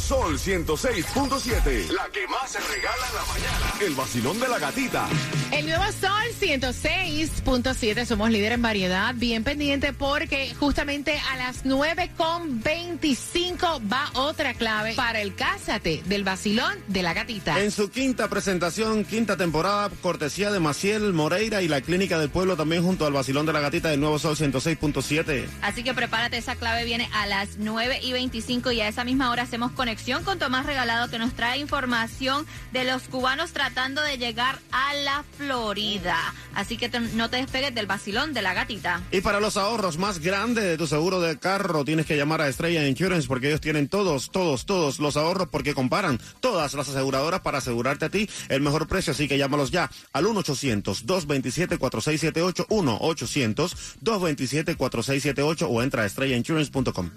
Sol 0.00 0.38
106.7. 0.38 1.92
La 1.92 2.08
que 2.10 2.26
más 2.26 2.50
se 2.50 2.58
regala 2.58 3.06
en 3.08 3.14
la 3.14 3.24
mañana. 3.26 3.74
El 3.80 3.94
vacilón 3.94 4.40
de 4.40 4.48
la 4.48 4.58
gatita. 4.58 5.06
El 5.52 5.66
nuevo 5.66 5.84
Sol 5.92 6.10
106.7, 6.40 8.06
somos 8.06 8.30
líder 8.30 8.52
en 8.52 8.62
variedad. 8.62 9.14
Bien 9.14 9.44
pendiente 9.44 9.92
porque 9.92 10.54
justamente 10.58 11.20
a 11.30 11.36
las 11.36 11.64
9.25 11.64 13.92
va 13.92 14.10
otra 14.14 14.54
clave 14.54 14.94
para 14.94 15.20
el 15.20 15.34
Cásate 15.34 16.02
del 16.06 16.24
vacilón 16.24 16.78
de 16.88 17.02
la 17.02 17.12
gatita. 17.12 17.60
En 17.60 17.70
su 17.70 17.90
quinta 17.90 18.28
presentación, 18.28 19.04
quinta 19.04 19.36
temporada, 19.36 19.90
cortesía 20.00 20.50
de 20.50 20.60
Maciel 20.60 21.12
Moreira 21.12 21.60
y 21.62 21.68
la 21.68 21.82
Clínica 21.82 22.18
del 22.18 22.30
Pueblo 22.30 22.56
también 22.56 22.82
junto 22.82 23.04
al 23.06 23.12
vacilón 23.12 23.44
de 23.44 23.52
la 23.52 23.60
gatita 23.60 23.90
del 23.90 24.00
nuevo 24.00 24.18
Sol 24.18 24.34
106.7. 24.34 25.44
Así 25.60 25.84
que 25.84 25.92
prepárate, 25.92 26.38
esa 26.38 26.56
clave 26.56 26.84
viene 26.84 27.10
a 27.12 27.26
las 27.26 27.58
9 27.58 28.00
y 28.02 28.12
25 28.12 28.72
y 28.72 28.80
a 28.80 28.88
esa 28.88 29.04
misma 29.04 29.30
hora 29.30 29.42
hacemos 29.42 29.72
conexión 29.72 29.89
con 30.24 30.38
Tomás 30.38 30.64
Regalado 30.66 31.10
que 31.10 31.18
nos 31.18 31.34
trae 31.34 31.58
información 31.58 32.46
de 32.72 32.84
los 32.84 33.08
cubanos 33.08 33.50
tratando 33.50 34.00
de 34.02 34.18
llegar 34.18 34.60
a 34.70 34.94
la 34.94 35.24
Florida. 35.36 36.16
Así 36.54 36.76
que 36.76 36.88
no 37.14 37.28
te 37.28 37.38
despegues 37.38 37.74
del 37.74 37.86
vacilón 37.86 38.32
de 38.32 38.40
la 38.40 38.54
gatita. 38.54 39.02
Y 39.10 39.20
para 39.20 39.40
los 39.40 39.56
ahorros 39.56 39.98
más 39.98 40.20
grandes 40.20 40.62
de 40.62 40.78
tu 40.78 40.86
seguro 40.86 41.20
de 41.20 41.40
carro, 41.40 41.84
tienes 41.84 42.06
que 42.06 42.16
llamar 42.16 42.40
a 42.40 42.46
Estrella 42.46 42.86
Insurance 42.86 43.26
porque 43.26 43.48
ellos 43.48 43.60
tienen 43.60 43.88
todos, 43.88 44.30
todos, 44.30 44.64
todos 44.64 45.00
los 45.00 45.16
ahorros 45.16 45.48
porque 45.48 45.74
comparan 45.74 46.20
todas 46.38 46.72
las 46.74 46.88
aseguradoras 46.88 47.40
para 47.40 47.58
asegurarte 47.58 48.04
a 48.04 48.10
ti 48.10 48.30
el 48.48 48.60
mejor 48.60 48.86
precio. 48.86 49.12
Así 49.12 49.26
que 49.26 49.38
llámalos 49.38 49.72
ya 49.72 49.90
al 50.12 50.24
1-800-227-4678, 50.26 52.68
1-800-227-4678 52.68 55.66
o 55.68 55.82
entra 55.82 56.02
a 56.02 56.06
estrellainsurance.com. 56.06 57.10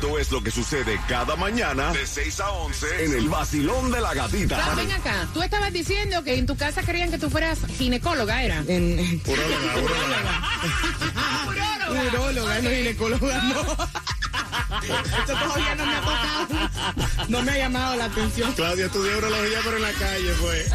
Esto 0.00 0.18
es 0.18 0.32
lo 0.32 0.42
que 0.42 0.50
sucede 0.50 0.98
cada 1.06 1.36
mañana 1.36 1.92
de 1.92 2.06
6 2.06 2.40
a 2.40 2.50
11 2.52 3.04
en 3.04 3.12
el 3.12 3.28
vacilón 3.28 3.92
de 3.92 4.00
la 4.00 4.14
gatita. 4.14 4.58
Ah, 4.58 4.74
ven 4.74 4.90
acá, 4.92 5.28
tú 5.34 5.42
estabas 5.42 5.70
diciendo 5.74 6.24
que 6.24 6.38
en 6.38 6.46
tu 6.46 6.56
casa 6.56 6.82
querían 6.82 7.10
que 7.10 7.18
tú 7.18 7.28
fueras 7.28 7.58
ginecóloga, 7.76 8.42
¿era? 8.42 8.62
Uróloga, 8.62 9.76
uróloga. 9.76 10.40
Uróloga, 12.08 12.62
no 12.62 12.70
ginecóloga, 12.70 13.42
no. 13.42 13.60
Esto 15.18 15.34
todavía 15.34 15.74
no 15.74 15.84
me 15.84 15.94
ha 15.94 16.00
tocado. 16.00 16.70
No 17.28 17.42
me 17.42 17.52
ha 17.52 17.58
llamado 17.58 17.96
la 17.96 18.04
atención. 18.06 18.52
Claudia 18.54 18.86
estudió 18.86 19.18
urología, 19.18 19.58
pero 19.62 19.76
en 19.76 19.82
la 19.82 19.92
calle 19.92 20.32
fue. 20.32 20.66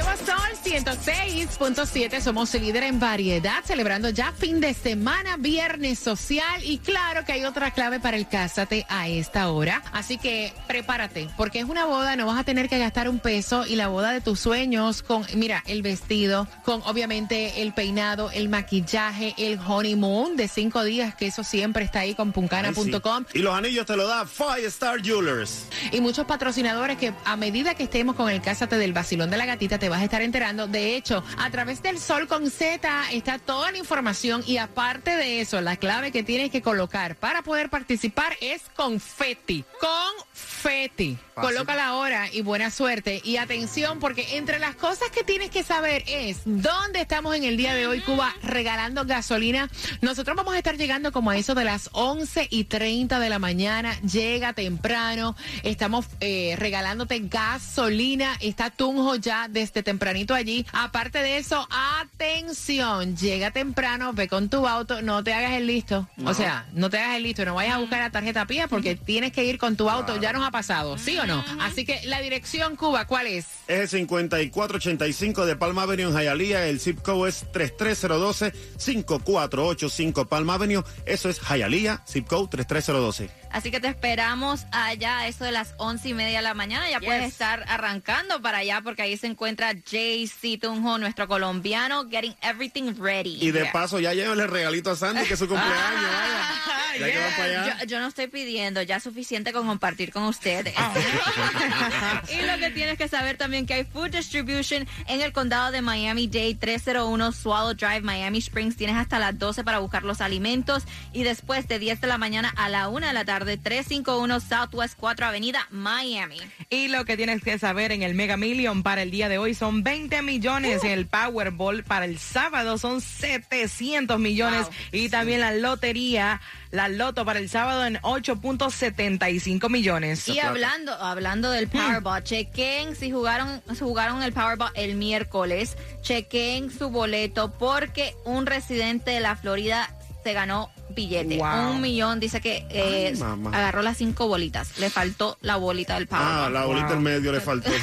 106.7, 0.77 2.21
somos 2.21 2.53
el 2.53 2.61
líder 2.61 2.83
en 2.83 2.99
variedad, 2.99 3.63
celebrando 3.65 4.11
ya 4.11 4.31
fin 4.31 4.59
de 4.59 4.75
semana, 4.75 5.35
viernes 5.38 5.97
social 5.97 6.63
y 6.63 6.77
claro 6.77 7.25
que 7.25 7.31
hay 7.31 7.45
otra 7.45 7.71
clave 7.71 7.99
para 7.99 8.15
el 8.15 8.27
cásate 8.27 8.85
a 8.88 9.07
esta 9.07 9.49
hora. 9.49 9.81
Así 9.91 10.19
que 10.19 10.53
prepárate, 10.67 11.29
porque 11.35 11.57
es 11.57 11.65
una 11.65 11.85
boda, 11.85 12.15
no 12.15 12.27
vas 12.27 12.39
a 12.39 12.43
tener 12.43 12.69
que 12.69 12.77
gastar 12.77 13.09
un 13.09 13.17
peso 13.17 13.65
y 13.65 13.75
la 13.75 13.88
boda 13.88 14.11
de 14.11 14.21
tus 14.21 14.39
sueños 14.39 15.01
con, 15.01 15.25
mira, 15.33 15.63
el 15.65 15.81
vestido, 15.81 16.47
con 16.63 16.83
obviamente 16.85 17.63
el 17.63 17.73
peinado, 17.73 18.29
el 18.29 18.47
maquillaje, 18.47 19.33
el 19.39 19.59
honeymoon 19.65 20.38
de 20.38 20.47
cinco 20.47 20.83
días, 20.83 21.15
que 21.15 21.25
eso 21.25 21.44
siempre 21.44 21.85
está 21.85 22.01
ahí 22.01 22.13
con 22.13 22.33
puncana.com. 22.33 23.25
sí. 23.31 23.39
Y 23.39 23.41
los 23.41 23.55
anillos 23.55 23.88
te 23.88 23.95
lo 23.95 24.07
da 24.07 24.27
Five 24.27 24.67
Star 24.67 25.01
Jewelers. 25.01 25.65
y 25.91 26.01
muchos 26.01 26.27
patrocinadores 26.27 26.97
que 26.97 27.13
a 27.25 27.35
medida 27.35 27.73
que 27.73 27.83
estemos 27.83 28.15
con 28.15 28.29
el 28.29 28.44
Cásate 28.44 28.77
del 28.77 28.94
Vacilón 28.94 29.31
de 29.31 29.38
la 29.38 29.47
Gatita 29.47 29.79
te 29.79 29.89
vas 29.89 30.01
a 30.01 30.03
estar 30.03 30.21
enterando. 30.21 30.66
De 30.67 30.95
hecho, 30.95 31.23
a 31.38 31.50
través 31.50 31.81
del 31.81 32.00
Sol 32.00 32.28
con 32.28 32.50
Z 32.50 32.89
está 33.11 33.39
toda 33.39 33.72
la 33.72 33.78
información 33.78 34.44
y 34.45 34.57
aparte 34.57 35.16
de 35.16 35.41
eso, 35.41 35.61
la 35.61 35.78
clave 35.78 36.11
que 36.11 36.23
tienes 36.23 36.51
que 36.51 36.61
colocar 36.61 37.16
para 37.16 37.41
poder 37.41 37.69
participar 37.69 38.35
es 38.41 38.63
confeti. 38.75 39.63
Confeti. 39.79 41.17
Fácil. 41.37 41.53
Coloca 41.53 41.75
la 41.75 41.93
hora 41.93 42.33
y 42.33 42.41
buena 42.41 42.71
suerte. 42.71 43.21
Y 43.23 43.37
atención, 43.37 43.99
porque 43.99 44.37
entre 44.37 44.57
las 44.57 44.75
cosas 44.75 45.11
que 45.11 45.23
tienes 45.23 45.51
que 45.51 45.61
saber 45.61 46.03
es 46.07 46.41
dónde 46.45 46.99
estamos 46.99 47.35
en 47.35 47.43
el 47.43 47.57
día 47.57 47.75
de 47.75 47.85
hoy, 47.85 48.01
Cuba, 48.01 48.33
regalando 48.41 49.05
gasolina. 49.05 49.69
Nosotros 50.01 50.35
vamos 50.35 50.55
a 50.55 50.57
estar 50.57 50.77
llegando 50.77 51.11
como 51.11 51.29
a 51.29 51.37
eso 51.37 51.53
de 51.53 51.63
las 51.63 51.91
11 51.93 52.47
y 52.49 52.63
30 52.63 53.19
de 53.19 53.29
la 53.29 53.37
mañana. 53.37 53.93
Llega 54.01 54.53
temprano. 54.53 55.35
Estamos 55.61 56.07
eh, 56.21 56.55
regalándote 56.57 57.19
gasolina. 57.19 58.35
Está 58.39 58.71
Tunjo 58.71 59.15
ya 59.15 59.47
desde 59.47 59.83
tempranito 59.83 60.33
allí. 60.33 60.65
Aparte 60.73 61.19
de 61.19 61.37
eso, 61.37 61.67
atención. 61.69 63.15
Llega 63.15 63.51
temprano, 63.51 64.11
ve 64.11 64.27
con 64.27 64.49
tu 64.49 64.67
auto. 64.67 65.03
No 65.03 65.23
te 65.23 65.35
hagas 65.35 65.51
el 65.51 65.67
listo. 65.67 66.07
O 66.25 66.33
sea, 66.33 66.65
no 66.73 66.89
te 66.89 66.97
hagas 66.97 67.17
el 67.17 67.23
listo. 67.23 67.45
No 67.45 67.53
vayas 67.53 67.75
a 67.75 67.77
buscar 67.77 68.00
la 68.00 68.09
tarjeta 68.09 68.47
pía 68.47 68.67
porque 68.67 68.95
tienes 68.95 69.31
que 69.33 69.44
ir 69.45 69.59
con 69.59 69.75
tu 69.75 69.88
auto. 69.88 70.19
Ya 70.19 70.33
nos 70.33 70.44
ha 70.44 70.50
pasado, 70.50 70.97
¿sí 70.97 71.15
o 71.19 71.26
no? 71.26 71.26
Así 71.59 71.85
que 71.85 72.01
la 72.06 72.21
dirección 72.21 72.75
Cuba, 72.75 73.06
¿cuál 73.06 73.27
es? 73.27 73.45
Es 73.68 73.94
el 73.94 74.07
5485 74.07 75.45
de 75.45 75.56
Palma 75.56 75.83
Avenue 75.83 76.09
en 76.09 76.18
Hialeah. 76.18 76.68
El 76.68 76.79
zip 76.79 77.01
code 77.01 77.29
es 77.29 77.45
33012 77.51 78.53
5485 78.77 80.25
Palma 80.27 80.56
Avenue. 80.56 80.83
Eso 81.06 81.29
es 81.29 81.39
Hialeah, 81.39 82.03
zip 82.07 82.27
code 82.27 82.50
33012. 82.50 83.29
Así 83.51 83.71
que 83.71 83.79
te 83.79 83.88
esperamos 83.88 84.65
allá 84.71 85.19
a 85.19 85.27
eso 85.27 85.44
de 85.45 85.51
las 85.51 85.73
once 85.77 86.09
y 86.09 86.13
media 86.13 86.38
de 86.38 86.44
la 86.44 86.53
mañana. 86.53 86.89
Ya 86.89 86.99
puedes 86.99 87.25
estar 87.25 87.63
arrancando 87.67 88.41
para 88.41 88.59
allá 88.59 88.81
porque 88.81 89.01
ahí 89.03 89.17
se 89.17 89.27
encuentra 89.27 89.73
JC 89.73 90.59
Tunjo, 90.61 90.97
nuestro 90.97 91.27
colombiano, 91.27 92.07
getting 92.09 92.35
everything 92.41 92.94
ready. 92.99 93.38
Y 93.41 93.51
de 93.51 93.57
Yeah. 93.67 93.71
paso 93.71 93.99
ya 93.99 94.13
llévale 94.13 94.44
el 94.44 94.49
regalito 94.49 94.91
a 94.91 94.95
Sandy 94.95 95.25
que 95.25 95.33
es 95.33 95.39
su 95.39 95.47
cumpleaños. 95.49 95.75
vaya. 95.77 96.97
Ya 96.99 97.11
que 97.11 97.19
van 97.19 97.31
para 97.31 97.44
allá. 97.44 97.77
Yo, 97.81 97.85
yo 97.85 97.99
no 97.99 98.07
estoy 98.07 98.27
pidiendo, 98.27 98.81
ya 98.81 98.95
es 98.97 99.03
suficiente 99.03 99.51
con 99.53 99.67
compartir 99.67 100.11
con 100.11 100.23
ustedes. 100.23 100.73
Ah. 100.77 100.93
y 102.31 102.41
lo 102.45 102.57
que 102.57 102.71
tienes 102.71 102.97
que 102.97 103.07
saber 103.07 103.38
también 103.38 103.65
que 103.65 103.73
hay 103.75 103.83
food 103.83 104.09
distribution 104.11 104.88
en 105.07 105.21
el 105.21 105.31
condado 105.33 105.71
de 105.71 105.81
Miami-Dade, 105.81 106.55
301 106.55 107.31
Swallow 107.33 107.73
Drive, 107.73 108.01
Miami 108.01 108.39
Springs. 108.39 108.75
Tienes 108.77 108.95
hasta 108.95 109.19
las 109.19 109.38
12 109.38 109.63
para 109.63 109.79
buscar 109.79 110.03
los 110.03 110.21
alimentos 110.21 110.83
y 111.13 111.23
después 111.23 111.67
de 111.67 111.79
10 111.79 112.01
de 112.01 112.07
la 112.07 112.17
mañana 112.17 112.53
a 112.57 112.69
la 112.69 112.88
1 112.89 113.05
de 113.07 113.13
la 113.13 113.25
tarde, 113.25 113.37
351 113.45 114.39
Southwest 114.39 114.95
4 115.00 115.25
Avenida, 115.25 115.68
Miami. 115.69 116.39
Y 116.69 116.88
lo 116.88 117.06
que 117.06 117.18
tienes 117.18 117.42
que 117.42 117.57
saber 117.60 117.92
en 117.92 118.04
el 118.04 118.13
Mega 118.13 118.38
Million 118.38 118.84
para 118.84 119.01
el 119.01 119.12
día 119.12 119.30
de 119.30 119.38
hoy 119.38 119.54
son 119.54 119.84
20 119.84 120.22
millones. 120.22 120.84
Uh. 120.84 120.88
El 120.88 121.06
Powerball 121.06 121.84
para 121.84 122.06
el 122.06 122.18
sábado 122.18 122.78
son 122.78 123.01
700 123.01 124.19
millones. 124.19 124.63
Wow. 124.63 124.74
Y 124.92 125.10
también 125.10 125.42
la 125.42 125.51
lotería, 125.51 126.42
la 126.72 126.88
loto 126.88 127.25
para 127.25 127.39
el 127.39 127.50
sábado 127.50 127.86
en 127.86 127.98
8.75 127.98 129.69
millones. 129.69 130.28
Y 130.28 130.39
hablando, 130.39 130.94
hablando 130.94 131.51
del 131.51 131.68
Powerball, 131.68 132.24
chequen 132.24 132.95
si 132.95 133.12
jugaron, 133.12 133.62
si 133.69 133.80
jugaron 133.80 134.24
el 134.24 134.34
Powerball 134.34 134.72
el 134.75 134.95
miércoles, 134.95 135.78
chequen 136.01 136.72
su 136.72 136.89
boleto 136.89 137.51
porque 137.57 138.16
un 138.25 138.45
residente 138.45 139.12
de 139.12 139.19
la 139.19 139.36
Florida 139.36 139.89
se 140.23 140.33
ganó 140.33 140.69
billete. 140.89 141.37
Wow. 141.37 141.71
Un 141.71 141.81
millón, 141.81 142.19
dice 142.19 142.41
que 142.41 142.65
eh, 142.69 143.13
Ay, 143.13 143.39
agarró 143.53 143.81
las 143.81 143.97
cinco 143.97 144.27
bolitas. 144.27 144.77
Le 144.79 144.89
faltó 144.89 145.37
la 145.41 145.57
bolita 145.57 145.95
del 145.95 146.07
Powerball. 146.07 146.45
Ah, 146.45 146.49
la 146.49 146.65
bolita 146.65 146.93
en 146.93 147.03
medio 147.03 147.31
le 147.31 147.41
faltó. 147.41 147.69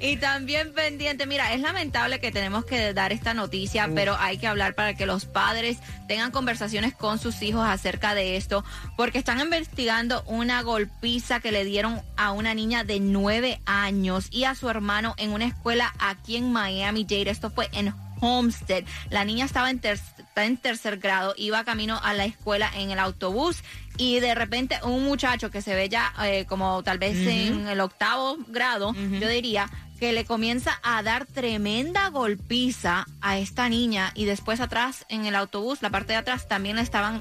Y 0.00 0.16
también 0.16 0.72
pendiente, 0.72 1.26
mira, 1.26 1.52
es 1.52 1.60
lamentable 1.60 2.20
que 2.20 2.30
tenemos 2.30 2.64
que 2.64 2.94
dar 2.94 3.12
esta 3.12 3.34
noticia, 3.34 3.90
pero 3.94 4.16
hay 4.18 4.38
que 4.38 4.46
hablar 4.46 4.74
para 4.74 4.94
que 4.94 5.04
los 5.04 5.26
padres 5.26 5.78
tengan 6.08 6.30
conversaciones 6.30 6.94
con 6.94 7.18
sus 7.18 7.42
hijos 7.42 7.66
acerca 7.68 8.14
de 8.14 8.36
esto, 8.36 8.64
porque 8.96 9.18
están 9.18 9.40
investigando 9.40 10.22
una 10.26 10.62
golpiza 10.62 11.40
que 11.40 11.52
le 11.52 11.64
dieron 11.64 12.00
a 12.16 12.32
una 12.32 12.54
niña 12.54 12.82
de 12.84 12.98
nueve 12.98 13.60
años 13.66 14.28
y 14.30 14.44
a 14.44 14.54
su 14.54 14.70
hermano 14.70 15.14
en 15.18 15.32
una 15.32 15.44
escuela 15.44 15.92
aquí 15.98 16.36
en 16.36 16.50
Miami 16.50 17.04
Dade. 17.04 17.30
Esto 17.30 17.50
fue 17.50 17.68
en 17.72 17.92
Homestead. 18.20 18.84
La 19.10 19.24
niña 19.24 19.44
estaba 19.44 19.70
en, 19.70 19.78
ter- 19.80 20.00
está 20.18 20.44
en 20.44 20.56
tercer 20.56 20.98
grado, 20.98 21.34
iba 21.36 21.64
camino 21.64 21.98
a 22.02 22.12
la 22.14 22.24
escuela 22.24 22.70
en 22.74 22.90
el 22.90 22.98
autobús 22.98 23.62
y 23.96 24.20
de 24.20 24.34
repente 24.34 24.78
un 24.84 25.04
muchacho 25.04 25.50
que 25.50 25.62
se 25.62 25.74
ve 25.74 25.88
ya 25.88 26.12
eh, 26.24 26.46
como 26.48 26.82
tal 26.82 26.98
vez 26.98 27.16
en 27.26 27.68
el 27.68 27.80
octavo 27.80 28.36
grado, 28.48 28.94
yo 28.94 29.28
diría, 29.28 29.68
que 29.98 30.12
le 30.14 30.24
comienza 30.24 30.80
a 30.82 31.02
dar 31.02 31.26
tremenda 31.26 32.08
golpiza 32.08 33.06
a 33.20 33.36
esta 33.38 33.68
niña 33.68 34.12
y 34.14 34.24
después 34.24 34.60
atrás 34.60 35.04
en 35.10 35.26
el 35.26 35.34
autobús, 35.34 35.82
la 35.82 35.90
parte 35.90 36.14
de 36.14 36.18
atrás 36.20 36.48
también 36.48 36.76
le 36.76 36.82
estaban 36.82 37.20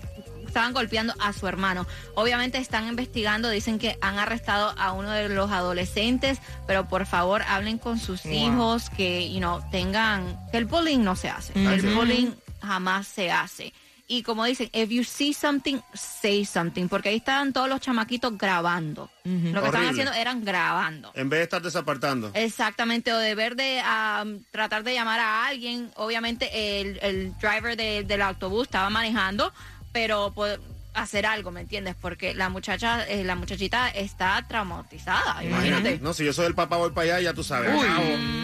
estaban 0.50 0.74
golpeando 0.74 1.14
a 1.20 1.34
su 1.34 1.48
hermano. 1.48 1.88
Obviamente 2.16 2.58
están 2.58 2.88
investigando, 2.88 3.50
dicen 3.50 3.80
que 3.80 3.98
han 4.02 4.20
arrestado 4.20 4.74
a 4.78 4.92
uno 4.92 5.10
de 5.12 5.30
los 5.30 5.50
adolescentes, 5.52 6.40
pero 6.68 6.88
por 6.88 7.06
favor 7.06 7.42
hablen 7.44 7.78
con 7.78 7.98
sus 8.00 8.24
Wow. 8.24 8.34
hijos 8.34 8.90
que, 8.90 9.32
you 9.32 9.40
know, 9.40 9.62
tengan, 9.72 10.38
que 10.52 10.58
el 10.58 10.66
bullying 10.66 11.00
no 11.04 11.16
se 11.16 11.30
hace. 11.30 11.54
El 11.54 11.82
bullying 11.96 12.32
jamás 12.62 13.08
se 13.08 13.32
hace. 13.32 13.74
Y 14.12 14.24
como 14.24 14.44
dicen, 14.44 14.72
if 14.74 14.90
you 14.90 15.04
see 15.04 15.36
something, 15.36 15.78
say 15.94 16.44
something, 16.44 16.88
porque 16.88 17.10
ahí 17.10 17.18
estaban 17.18 17.54
todos 17.54 17.70
los 17.70 17.80
chamaquitos 17.80 18.36
grabando. 18.40 19.08
Lo 19.24 19.32
que 19.32 19.48
estaban 19.50 19.66
Horrible. 19.68 19.90
haciendo 19.90 20.14
eran 20.14 20.44
grabando. 20.44 21.12
En 21.14 21.30
vez 21.30 21.42
de 21.42 21.44
estar 21.44 21.62
desapartando. 21.62 22.32
Exactamente, 22.34 23.14
o 23.14 23.20
deber 23.20 23.56
de 23.56 23.80
am, 23.82 24.44
tratar 24.50 24.84
de 24.84 24.96
llamar 24.96 25.20
a 25.20 25.46
alguien. 25.46 25.92
Obviamente 25.96 26.82
el, 26.82 26.98
el 27.04 27.38
driver 27.38 27.78
de- 27.78 28.04
del 28.04 28.24
autobús 28.24 28.64
estaba 28.64 28.90
manejando, 28.90 29.54
pero 29.92 30.32
pues, 30.36 30.60
hacer 30.94 31.26
algo, 31.26 31.52
¿me 31.52 31.62
entiendes? 31.62 31.96
Porque 32.00 32.34
la 32.34 32.50
muchacha, 32.50 33.08
eh, 33.08 33.24
la 33.24 33.36
muchachita 33.36 33.90
está 33.90 34.44
traumatizada, 34.48 35.44
imagínate. 35.44 36.00
No, 36.00 36.14
si 36.14 36.26
yo 36.26 36.34
soy 36.34 36.48
el 36.48 36.56
papá, 36.56 36.78
voy 36.78 36.92
para 36.92 37.16
allá, 37.16 37.22
ya 37.22 37.34
tú 37.34 37.44
sabes. 37.44 37.72
Uy, 37.74 37.88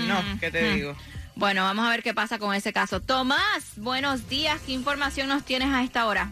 no, 0.08 0.40
¿qué 0.40 0.52
te 0.52 0.74
digo? 0.74 0.96
Bueno, 1.36 1.64
vamos 1.64 1.86
a 1.86 1.90
ver 1.90 2.02
qué 2.02 2.14
pasa 2.14 2.40
con 2.40 2.56
ese 2.56 2.72
caso. 2.72 3.02
Tomás, 3.02 3.74
buenos 3.76 4.30
días. 4.30 4.62
¿Qué 4.66 4.72
información 4.72 5.28
nos 5.28 5.44
tienes 5.44 5.70
a 5.70 5.84
esta 5.84 6.06
hora? 6.06 6.32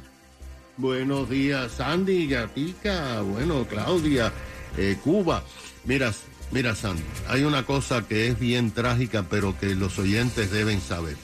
Buenos 0.77 1.30
días, 1.30 1.74
Sandy, 1.74 2.27
Gatica, 2.27 3.21
bueno, 3.21 3.68
Claudia, 3.68 4.31
eh, 4.77 4.98
Cuba. 5.04 5.44
Mira, 5.83 6.12
mira, 6.51 6.74
Sandy, 6.74 7.04
hay 7.27 7.44
una 7.44 7.63
cosa 7.63 8.07
que 8.07 8.27
es 8.27 8.39
bien 8.39 8.71
trágica, 8.71 9.24
pero 9.30 9.60
que 9.60 9.75
los 9.75 10.00
oyentes 10.00 10.50
deben 10.51 10.81
saber. 10.81 11.18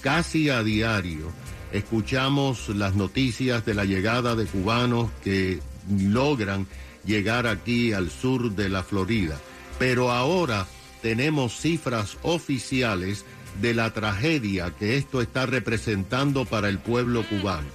Casi 0.00 0.48
a 0.48 0.62
diario 0.62 1.32
escuchamos 1.74 2.68
las 2.68 2.94
noticias 2.94 3.66
de 3.66 3.74
la 3.74 3.84
llegada 3.84 4.36
de 4.36 4.46
cubanos 4.46 5.10
que 5.24 5.58
logran 5.90 6.68
llegar 7.04 7.48
aquí 7.48 7.92
al 7.92 8.10
sur 8.10 8.52
de 8.52 8.68
la 8.68 8.84
Florida. 8.84 9.36
Pero 9.76 10.12
ahora 10.12 10.68
tenemos 11.02 11.60
cifras 11.60 12.16
oficiales 12.22 13.24
de 13.60 13.74
la 13.74 13.92
tragedia 13.92 14.70
que 14.78 14.96
esto 14.96 15.20
está 15.20 15.46
representando 15.46 16.44
para 16.44 16.68
el 16.68 16.78
pueblo 16.78 17.24
cubano. 17.28 17.68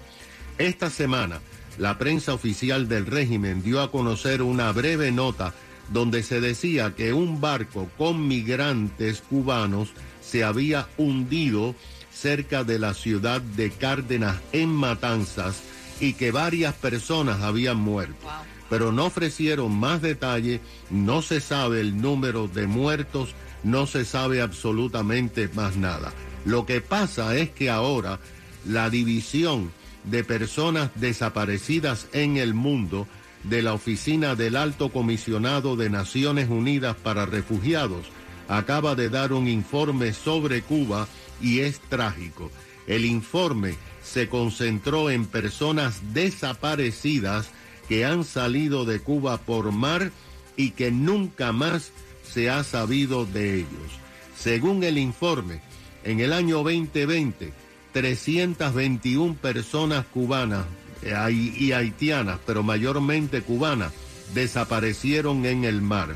Esta 0.58 0.90
semana, 0.90 1.42
la 1.78 1.98
prensa 1.98 2.34
oficial 2.34 2.88
del 2.88 3.06
régimen 3.06 3.62
dio 3.62 3.82
a 3.82 3.92
conocer 3.92 4.42
una 4.42 4.72
breve 4.72 5.12
nota 5.12 5.54
donde 5.92 6.24
se 6.24 6.40
decía 6.40 6.96
que 6.96 7.12
un 7.12 7.42
barco 7.42 7.90
con 7.98 8.30
migrantes 8.30 9.22
cubanos 9.22 9.90
se 10.22 10.46
había 10.46 10.88
hundido 10.98 11.76
cerca 12.20 12.64
de 12.64 12.80
la 12.80 12.94
ciudad 12.94 13.42
de 13.42 13.72
Cárdenas 13.72 14.38
en 14.52 14.70
Matanzas 14.70 15.62
y 16.00 16.14
que 16.14 16.32
varias 16.32 16.74
personas 16.76 17.42
habían 17.42 17.78
muerto. 17.78 18.28
Pero 18.70 18.92
no 18.92 19.06
ofrecieron 19.06 19.78
más 19.78 20.02
detalle, 20.02 20.60
no 20.90 21.22
se 21.22 21.40
sabe 21.40 21.82
el 21.82 22.02
número 22.02 22.48
de 22.48 22.68
muertos, 22.68 23.34
no 23.64 23.88
se 23.88 24.06
sabe 24.06 24.42
absolutamente 24.42 25.50
más 25.54 25.78
nada. 25.78 26.14
Lo 26.46 26.66
que 26.66 26.82
pasa 26.82 27.36
es 27.36 27.50
que 27.50 27.70
ahora 27.70 28.20
la 28.66 28.90
división 28.90 29.72
de 30.04 30.24
personas 30.24 30.92
desaparecidas 30.96 32.08
en 32.14 32.38
el 32.38 32.54
mundo 32.54 33.08
de 33.44 33.62
la 33.62 33.74
Oficina 33.74 34.36
del 34.36 34.56
Alto 34.56 34.90
Comisionado 34.90 35.76
de 35.76 35.90
Naciones 35.90 36.50
Unidas 36.50 36.96
para 37.02 37.26
Refugiados 37.26 38.06
acaba 38.48 38.96
de 38.96 39.10
dar 39.10 39.32
un 39.32 39.48
informe 39.48 40.14
sobre 40.14 40.62
Cuba 40.62 41.08
y 41.42 41.60
es 41.60 41.80
trágico. 41.80 42.52
El 42.88 43.06
informe 43.06 43.76
se 44.04 44.28
concentró 44.30 45.10
en 45.10 45.26
personas 45.26 46.14
desaparecidas 46.14 47.50
que 47.88 48.06
han 48.06 48.24
salido 48.24 48.86
de 48.86 49.00
Cuba 49.00 49.38
por 49.38 49.72
mar 49.72 50.12
y 50.56 50.72
que 50.72 50.92
nunca 50.92 51.52
más 51.52 51.92
se 52.24 52.50
ha 52.50 52.64
sabido 52.64 53.26
de 53.26 53.56
ellos. 53.56 53.92
Según 54.38 54.84
el 54.84 54.98
informe, 54.98 55.62
en 56.04 56.20
el 56.20 56.34
año 56.34 56.58
2020, 56.58 57.52
321 57.92 59.36
personas 59.36 60.06
cubanas 60.06 60.66
eh, 61.02 61.16
y 61.32 61.72
haitianas, 61.72 62.40
pero 62.46 62.64
mayormente 62.64 63.42
cubanas, 63.42 63.92
desaparecieron 64.34 65.46
en 65.46 65.64
el 65.64 65.82
mar. 65.82 66.16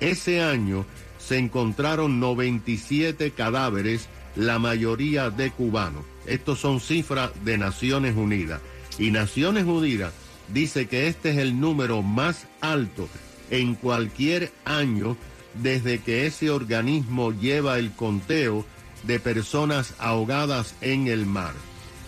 Ese 0.00 0.42
año 0.42 0.84
se 1.18 1.38
encontraron 1.38 2.20
97 2.20 3.30
cadáveres, 3.30 4.08
la 4.36 4.58
mayoría 4.58 5.30
de 5.30 5.50
cubanos. 5.50 6.04
Estos 6.26 6.60
son 6.60 6.80
cifras 6.80 7.30
de 7.44 7.58
Naciones 7.58 8.16
Unidas. 8.16 8.60
Y 8.98 9.10
Naciones 9.10 9.64
Unidas 9.64 10.12
dice 10.52 10.86
que 10.86 11.08
este 11.08 11.30
es 11.30 11.38
el 11.38 11.60
número 11.60 12.02
más 12.02 12.46
alto 12.60 13.08
en 13.50 13.74
cualquier 13.74 14.52
año 14.64 15.16
desde 15.62 16.00
que 16.00 16.26
ese 16.26 16.50
organismo 16.50 17.32
lleva 17.32 17.78
el 17.78 17.92
conteo 17.92 18.64
de 19.04 19.20
personas 19.20 19.94
ahogadas 19.98 20.74
en 20.80 21.06
el 21.06 21.26
mar. 21.26 21.52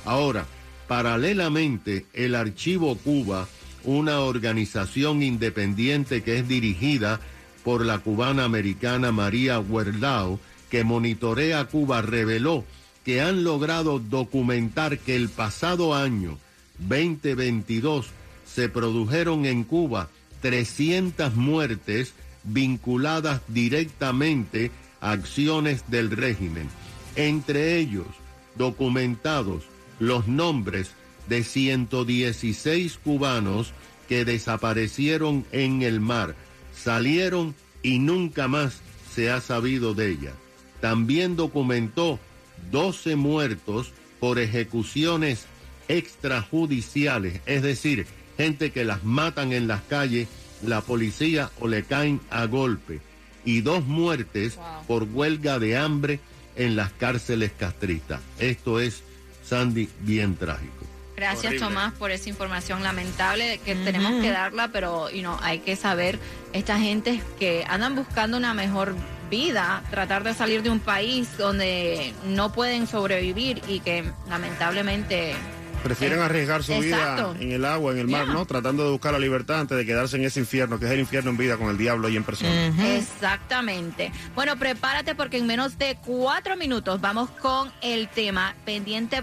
Ahora, 0.05 0.47
paralelamente, 0.89 2.07
el 2.13 2.35
Archivo 2.35 2.97
Cuba, 2.97 3.47
una 3.85 4.21
organización 4.21 5.23
independiente 5.23 6.23
que 6.23 6.39
es 6.39 6.49
dirigida 6.49 7.21
por 7.65 7.85
la 7.85 7.99
cubana 7.99 8.45
americana 8.45 9.13
María 9.13 9.59
Huerlao, 9.59 10.41
que 10.71 10.85
monitorea 10.85 11.65
Cuba, 11.67 12.03
reveló 12.03 12.65
que 13.05 13.21
han 13.21 13.45
logrado 13.45 13.99
documentar 13.99 14.99
que 14.99 15.15
el 15.15 15.29
pasado 15.29 15.95
año 15.95 16.39
2022 16.81 18.07
se 18.45 18.69
produjeron 18.69 19.47
en 19.47 19.65
Cuba 19.65 20.09
300 20.41 21.35
muertes 21.35 22.15
vinculadas 22.45 23.43
directamente 23.49 24.71
a 25.01 25.13
acciones 25.13 25.85
del 25.89 26.11
régimen. 26.11 26.69
Entre 27.15 27.79
ellos, 27.79 28.07
documentados 28.57 29.65
los 29.99 30.27
nombres 30.27 30.91
de 31.29 31.45
116 31.45 32.99
cubanos 33.03 33.73
que 34.09 34.25
desaparecieron 34.25 35.45
en 35.53 35.83
el 35.83 36.01
mar, 36.01 36.35
salieron 36.75 37.55
y 37.83 37.99
nunca 37.99 38.49
más 38.49 38.81
se 39.15 39.31
ha 39.31 39.41
sabido 39.41 39.95
de 39.95 40.11
ella. 40.11 40.33
También 40.81 41.37
documentó 41.37 42.19
12 42.71 43.17
muertos 43.17 43.93
por 44.21 44.39
ejecuciones 44.39 45.47
extrajudiciales, 45.89 47.41
es 47.47 47.63
decir, 47.63 48.07
gente 48.37 48.73
que 48.73 48.85
las 48.85 49.05
matan 49.05 49.53
en 49.53 49.69
las 49.69 49.83
calles, 49.83 50.29
la 50.63 50.81
policía 50.81 51.51
o 51.61 51.69
le 51.69 51.85
caen 51.85 52.21
a 52.31 52.47
golpe. 52.47 53.01
Y 53.45 53.61
dos 53.61 53.85
muertes 53.85 54.59
por 54.89 55.05
huelga 55.05 55.61
de 55.61 55.77
hambre 55.77 56.19
en 56.57 56.75
las 56.75 56.91
cárceles 56.93 57.53
castristas. 57.57 58.21
Esto 58.41 58.81
es, 58.81 59.03
Sandy, 59.45 59.89
bien 60.01 60.35
trágico. 60.35 60.85
Gracias 61.17 61.47
Horrible. 61.47 61.61
Tomás 61.61 61.93
por 61.95 62.11
esa 62.11 62.29
información 62.29 62.83
lamentable 62.83 63.59
que 63.65 63.75
tenemos 63.75 64.21
que 64.21 64.31
darla, 64.31 64.69
pero 64.69 65.11
y 65.11 65.23
no, 65.23 65.39
hay 65.43 65.61
que 65.61 65.77
saber 65.77 66.19
esta 66.53 66.79
gente 66.79 67.23
que 67.39 67.65
andan 67.69 67.95
buscando 67.95 68.37
una 68.37 68.53
mejor 68.53 68.95
vida, 69.29 69.83
tratar 69.91 70.25
de 70.25 70.35
salir 70.35 70.63
de 70.63 70.71
un 70.71 70.81
país 70.81 71.37
donde 71.39 72.15
no 72.25 72.53
pueden 72.53 72.87
sobrevivir 72.87 73.63
y 73.69 73.81
que 73.81 74.05
lamentablemente 74.29 75.35
Prefieren 75.83 76.19
Eh, 76.19 76.23
arriesgar 76.23 76.65
su 76.65 76.73
exacto. 76.73 77.35
vida 77.35 77.45
en 77.45 77.53
el 77.53 77.65
agua, 77.65 77.93
en 77.93 77.99
el 77.99 78.09
mar, 78.09 78.25
Yeah. 78.25 78.33
¿no? 78.35 78.45
Tratando 78.45 78.85
de 78.85 78.91
buscar 78.91 79.13
la 79.13 79.21
libertad 79.21 79.61
antes 79.61 79.77
de 79.79 79.87
quedarse 79.87 80.17
en 80.17 80.25
ese 80.25 80.41
infierno, 80.41 80.81
que 80.81 80.87
es 80.87 80.91
el 80.91 80.99
infierno 80.99 81.31
en 81.31 81.37
vida 81.37 81.57
con 81.59 81.69
el 81.69 81.79
diablo 81.79 82.09
y 82.09 82.17
en 82.17 82.25
persona. 82.25 82.73
Exactamente. 82.97 84.11
Bueno, 84.35 84.57
prepárate 84.57 85.15
porque 85.15 85.37
en 85.37 85.47
menos 85.47 85.79
de 85.79 85.97
cuatro 86.05 86.57
minutos 86.57 87.01
vamos 87.01 87.31
con 87.31 87.71
el 87.83 88.09
tema 88.09 88.57
pendiente 88.65 89.23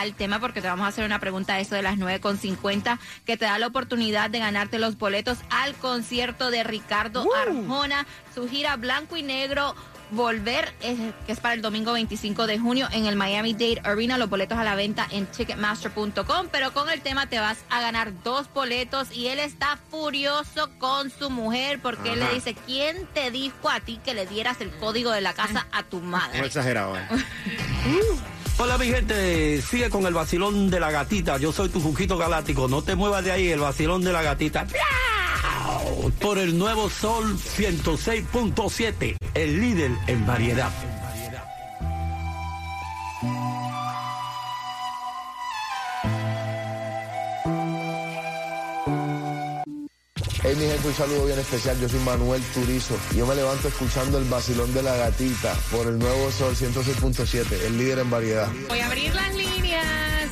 al 0.00 0.14
tema 0.14 0.40
porque 0.40 0.60
te 0.60 0.68
vamos 0.68 0.84
a 0.84 0.88
hacer 0.88 1.04
una 1.04 1.18
pregunta 1.20 1.54
a 1.54 1.60
eso 1.60 1.74
de 1.74 1.82
las 1.82 1.96
9.50 1.96 2.98
que 3.24 3.36
te 3.36 3.44
da 3.44 3.58
la 3.58 3.66
oportunidad 3.66 4.30
de 4.30 4.38
ganarte 4.40 4.78
los 4.78 4.98
boletos 4.98 5.38
al 5.50 5.74
concierto 5.74 6.50
de 6.50 6.64
Ricardo 6.64 7.24
Arjona, 7.34 8.06
su 8.34 8.48
gira 8.48 8.76
blanco 8.76 9.16
y 9.16 9.22
negro. 9.22 9.74
Volver, 10.10 10.72
es- 10.82 10.98
que 11.26 11.32
es 11.32 11.40
para 11.40 11.54
el 11.54 11.62
domingo 11.62 11.92
25 11.94 12.46
de 12.46 12.58
junio 12.58 12.86
en 12.92 13.06
el 13.06 13.16
Miami 13.16 13.54
Dade 13.54 13.80
Arena. 13.84 14.18
Los 14.18 14.28
boletos 14.28 14.56
a 14.58 14.62
la 14.62 14.74
venta 14.76 15.08
en 15.10 15.26
Ticketmaster.com. 15.26 16.48
Pero 16.52 16.72
con 16.74 16.90
el 16.90 17.00
tema 17.00 17.26
te 17.26 17.40
vas 17.40 17.56
a 17.70 17.80
ganar 17.80 18.12
dos 18.22 18.52
boletos 18.52 19.10
y 19.10 19.28
él 19.28 19.38
está 19.40 19.78
furioso 19.90 20.70
con 20.78 21.10
su 21.10 21.30
mujer 21.30 21.80
porque 21.80 22.12
él 22.12 22.20
le 22.20 22.28
dice: 22.34 22.54
¿Quién 22.66 23.06
te 23.14 23.30
dijo 23.30 23.70
a 23.70 23.80
ti 23.80 23.98
que 24.04 24.14
le 24.14 24.26
dieras 24.26 24.60
el 24.60 24.70
código 24.72 25.10
de 25.10 25.22
la 25.22 25.32
casa 25.32 25.66
a 25.72 25.82
tu 25.82 26.00
No 26.00 26.06
madre? 26.18 26.46
exagerado, 26.46 26.96
¿eh? 26.96 27.00
Hola 28.56 28.78
mi 28.78 28.86
gente, 28.86 29.60
sigue 29.62 29.90
con 29.90 30.06
el 30.06 30.14
vacilón 30.14 30.70
de 30.70 30.78
la 30.78 30.92
gatita. 30.92 31.38
Yo 31.38 31.52
soy 31.52 31.68
tu 31.68 31.80
Juquito 31.80 32.16
Galáctico. 32.16 32.68
No 32.68 32.82
te 32.82 32.94
muevas 32.94 33.24
de 33.24 33.32
ahí, 33.32 33.48
el 33.48 33.58
vacilón 33.58 34.02
de 34.02 34.12
la 34.12 34.22
gatita. 34.22 34.66
Por 36.20 36.38
el 36.38 36.56
nuevo 36.56 36.88
Sol 36.88 37.36
106.7, 37.36 39.16
el 39.34 39.60
líder 39.60 39.90
en 40.06 40.26
variedad. 40.26 40.70
Hey 50.54 50.60
mi 50.60 50.66
gente, 50.70 50.86
un 50.86 50.94
saludo 50.94 51.26
bien 51.26 51.40
especial. 51.40 51.80
Yo 51.80 51.88
soy 51.88 51.98
Manuel 52.00 52.42
Turizo. 52.54 52.96
Yo 53.16 53.26
me 53.26 53.34
levanto 53.34 53.66
escuchando 53.66 54.18
el 54.18 54.24
vacilón 54.24 54.72
de 54.72 54.84
la 54.84 54.94
gatita 54.94 55.52
por 55.72 55.88
el 55.88 55.98
nuevo 55.98 56.30
Sol 56.30 56.54
106.7, 56.54 57.66
el 57.66 57.76
líder 57.76 57.98
en 57.98 58.10
variedad. 58.10 58.48
Voy 58.68 58.78
a 58.78 58.86
abrir 58.86 59.12
las 59.14 59.34
líneas 59.34 59.84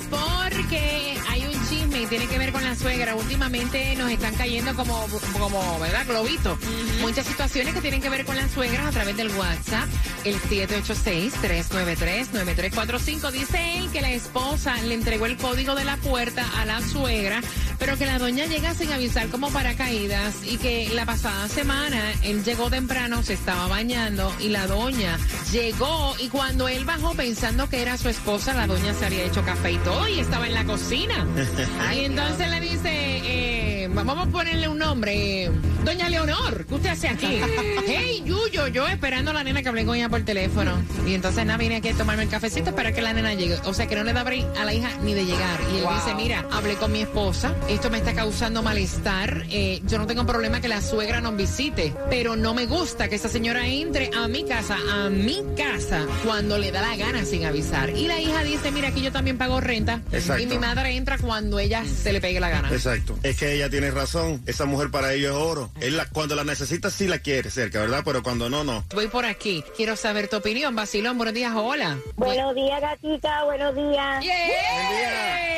porque 0.09 1.19
hay 1.29 1.47
un 1.47 1.69
chisme 1.69 2.03
y 2.03 2.07
tiene 2.07 2.29
que 2.29 2.39
ver 2.39 2.53
con 2.53 2.63
la 2.63 2.77
suegra. 2.77 3.17
Últimamente 3.17 3.97
nos 3.97 4.13
están 4.13 4.35
cayendo 4.35 4.77
como, 4.77 5.09
como 5.39 5.81
¿verdad? 5.81 6.07
Globito. 6.07 6.57
Muchas 7.01 7.27
situaciones 7.27 7.75
que 7.75 7.81
tienen 7.81 8.01
que 8.01 8.09
ver 8.09 8.25
con 8.25 8.37
las 8.37 8.53
suegras 8.53 8.87
a 8.87 8.91
través 8.91 9.17
del 9.17 9.31
WhatsApp. 9.31 9.89
El 10.25 10.41
786-393-9345. 10.43 13.33
Dice 13.33 13.79
él 13.79 13.91
que 13.91 14.03
la 14.03 14.11
esposa 14.11 14.77
le 14.83 14.95
entregó 14.95 15.27
el 15.27 15.37
código 15.37 15.75
de 15.75 15.85
la 15.85 15.97
puerta 15.97 16.47
a 16.61 16.65
la 16.65 16.81
suegra, 16.81 17.41
pero 17.85 17.99
que 17.99 18.07
la 18.07 18.17
doña 18.17 18.47
llega 18.47 18.75
sin 18.75 18.93
avisar 18.93 19.27
como 19.27 19.51
paracaídas 19.51 20.45
y 20.49 20.57
que 20.57 20.89
la 20.95 21.05
pasada 21.05 21.49
semana 21.49 22.13
él 22.23 22.45
llegó 22.45 22.71
temprano, 22.71 23.25
se 23.25 23.33
estaba 23.33 23.67
bañando 23.67 24.33
y 24.39 24.51
la 24.51 24.69
doña 24.69 25.19
llegó 25.51 26.15
y 26.21 26.29
cuando 26.29 26.69
él 26.69 26.85
bajó 26.85 27.13
pensando 27.15 27.69
que 27.69 27.83
era 27.83 27.99
su 27.99 28.09
esposa, 28.09 28.55
la 28.55 28.69
doña 28.69 28.95
se 28.95 29.07
había 29.07 29.25
hecho 29.25 29.43
café 29.45 29.73
y 29.73 29.79
todo 29.79 30.07
y 30.07 30.21
estaba 30.21 30.47
en 30.47 30.55
la 30.55 30.65
cocina. 30.65 31.27
y 31.93 32.05
entonces 32.05 32.51
le 32.51 32.61
dice, 32.61 32.83
eh, 32.85 33.91
vamos 33.93 34.29
a 34.29 34.31
ponerle 34.31 34.69
un 34.69 34.79
nombre, 34.79 35.47
eh, 35.47 35.51
doña 35.85 36.09
Leonor, 36.09 36.65
¿qué 36.67 36.75
usted 36.75 36.91
hace 36.91 37.09
aquí? 37.09 37.41
hey, 37.87 38.23
Yuyo, 38.25 38.69
yo 38.69 38.87
esperando 38.87 39.31
a 39.31 39.35
la 39.35 39.45
nena 39.45 39.63
que 39.63 39.69
hablé 39.69 39.85
con 39.85 39.97
ella 39.97 40.09
por 40.09 40.23
teléfono. 40.23 40.73
Y 41.07 41.15
entonces 41.15 41.45
nada, 41.45 41.59
vine 41.59 41.77
aquí 41.77 41.89
a 41.89 41.95
tomarme 41.95 42.25
el 42.25 42.29
cafecito 42.29 42.75
para 42.75 42.93
que 42.93 43.03
la 43.03 43.13
nena 43.13 43.35
llegue. 43.35 43.57
O 43.65 43.75
sea 43.75 43.87
que 43.87 43.97
no 43.97 44.05
le 44.05 44.13
da 44.13 44.23
break 44.23 44.47
a 44.59 44.65
la 44.65 44.75
hija 44.75 44.91
ni 45.03 45.15
de 45.15 45.25
llegar. 45.25 45.61
Y 45.75 45.79
él 45.79 45.87
dice, 45.95 46.15
mira, 46.15 46.47
hablé 46.51 46.77
con 46.77 46.93
mi 46.93 47.03
esposa, 47.03 47.55
esto 47.69 47.91
me 47.91 47.99
está 47.99 48.15
causando 48.15 48.63
malestar, 48.63 49.45
eh, 49.51 49.81
yo 49.87 49.99
no 49.99 50.07
tengo 50.07 50.25
problema 50.27 50.61
que 50.61 50.69
la 50.69 50.81
suegra 50.81 51.21
nos 51.21 51.37
visite, 51.37 51.93
pero 52.11 52.37
no 52.37 52.55
me 52.55 52.67
gusta 52.67 53.09
que 53.09 53.17
esa 53.17 53.29
señora 53.29 53.67
entre 53.67 54.11
a 54.17 54.29
mi 54.29 54.45
casa, 54.45 54.77
a 54.91 55.11
mi 55.11 55.43
casa, 55.57 56.07
cuando 56.25 56.59
le 56.59 56.71
da 56.71 56.81
la 56.81 56.97
gana 56.97 57.25
sin 57.25 57.45
avisar. 57.45 57.91
Y 57.91 58.07
la 58.07 58.21
hija 58.21 58.43
dice, 58.45 58.71
mira, 58.71 58.89
aquí 58.89 59.03
yo 59.03 59.13
también 59.13 59.39
pago 59.39 59.61
renta 59.61 60.01
Exacto. 60.13 60.43
y 60.43 60.47
mi 60.47 60.59
madre 60.59 60.97
entra 60.97 61.19
cuando 61.19 61.59
ella 61.59 61.85
se 61.85 62.13
le 62.13 62.21
pegue 62.21 62.41
la 62.41 62.51
gana. 62.51 62.71
Exacto. 62.71 63.19
Es 63.23 63.37
que 63.37 63.55
ella 63.55 63.69
tiene 63.69 63.91
razón. 63.91 64.43
Esa 64.47 64.65
mujer 64.65 64.91
para 64.91 65.13
ellos 65.13 65.35
es 65.35 65.43
oro. 65.43 65.72
Él 65.81 65.97
la- 65.97 66.07
cuando 66.09 66.35
la 66.37 66.45
necesita 66.45 66.91
sí 66.91 67.09
la 67.09 67.19
quiere 67.19 67.51
cerca, 67.51 67.81
¿verdad? 67.81 68.03
Pero 68.05 68.23
cuando 68.23 68.49
no, 68.49 68.63
no. 68.63 68.85
Voy 68.95 69.09
por 69.09 69.25
aquí, 69.25 69.65
quiero 69.77 69.97
saber 69.97 70.29
tu 70.29 70.37
opinión. 70.37 70.77
Basilón, 70.77 71.17
buenos 71.17 71.35
días, 71.35 71.53
hola. 71.55 71.99
Buenos 72.17 72.55
días, 72.55 72.81
gatita, 72.81 73.45
buenos 73.45 73.75
días. 73.75 74.25
¡Yeah! 74.25 75.49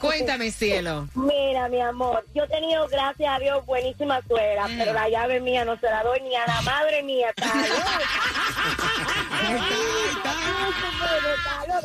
Cuéntame, 0.00 0.50
cielo. 0.50 1.08
Mira, 1.14 1.68
mi 1.68 1.80
amor, 1.80 2.24
yo 2.34 2.44
he 2.44 2.48
tenido, 2.48 2.88
gracias 2.88 3.32
a 3.34 3.38
Dios, 3.38 3.64
buenísima 3.66 4.20
suegra, 4.26 4.66
pero 4.78 4.92
la 4.94 5.08
llave 5.08 5.38
mía 5.40 5.64
no 5.64 5.78
se 5.78 5.86
la 5.86 6.02
doy 6.02 6.20
ni 6.22 6.34
a 6.34 6.46
la 6.46 6.60
madre 6.62 7.02
mía. 7.02 7.32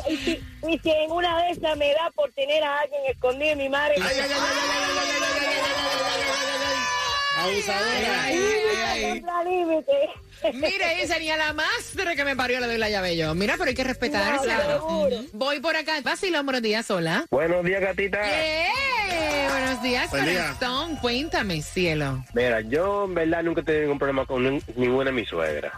Y, 0.09 0.17
si, 0.17 0.31
y 0.69 0.79
si 0.79 0.89
en 0.89 1.11
una 1.11 1.37
de 1.43 1.51
esas 1.51 1.77
me 1.77 1.89
da 1.93 2.09
por 2.15 2.31
tener 2.31 2.63
a 2.63 2.79
alguien 2.79 3.01
escondido, 3.07 3.55
mi 3.57 3.67
madre... 3.69 3.95
Abusadora. 7.47 8.27
Mira, 10.53 10.93
esa 10.93 11.17
ni 11.19 11.29
a 11.31 11.37
la 11.37 11.53
máster 11.53 12.15
que 12.15 12.23
me 12.23 12.35
parió 12.35 12.59
le 12.59 12.67
doy 12.67 12.77
la 12.77 12.89
llave 12.89 13.17
yo. 13.17 13.33
Mira, 13.35 13.55
pero 13.57 13.69
hay 13.69 13.75
que 13.75 13.83
respetarse. 13.83 14.47
No. 14.47 15.09
Voy 15.33 15.59
por 15.59 15.75
acá. 15.75 15.99
Basilón, 16.01 16.45
buenos 16.45 16.61
días, 16.61 16.89
hola. 16.91 17.25
Buenos 17.31 17.63
días, 17.65 17.81
gatita. 17.81 18.19
¡Eh! 18.23 18.67
Buenos 19.49 19.81
días, 19.81 20.09
Buen 20.09 20.25
día. 20.25 20.53
corazón. 20.59 20.95
Cuéntame, 20.97 21.61
cielo. 21.61 22.23
Mira, 22.33 22.61
yo 22.61 23.05
en 23.05 23.15
verdad 23.15 23.43
nunca 23.43 23.61
he 23.61 23.63
tenido 23.63 23.83
ningún 23.83 23.99
problema 23.99 24.25
con 24.25 24.43
nin- 24.43 24.63
ninguna 24.75 25.05
de 25.05 25.11
mis 25.11 25.27
suegras. 25.29 25.73